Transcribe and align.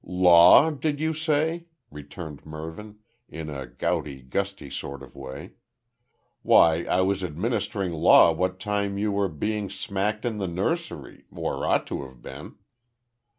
"Law 0.03 0.71
did 0.71 0.99
you 0.99 1.13
say?" 1.13 1.67
returned 1.91 2.43
Mervyn, 2.43 2.97
in 3.29 3.51
a 3.51 3.67
gouty, 3.67 4.23
gusty 4.23 4.67
sort 4.67 5.03
of 5.03 5.15
way. 5.15 5.51
"Why, 6.41 6.85
I 6.85 7.01
was 7.01 7.23
administering 7.23 7.93
law 7.93 8.31
what 8.31 8.59
time 8.59 8.97
you 8.97 9.11
were 9.11 9.29
being 9.29 9.69
smacked 9.69 10.25
in 10.25 10.39
the 10.39 10.47
nursery 10.47 11.25
or 11.31 11.67
ought 11.67 11.85
to 11.85 12.03
have 12.07 12.19
been." 12.23 12.55